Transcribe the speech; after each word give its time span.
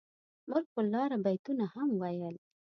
موږ 0.49 0.63
پر 0.73 0.83
لاره 0.93 1.17
بيتونه 1.25 1.65
هم 1.73 1.89
ويل. 2.01 2.35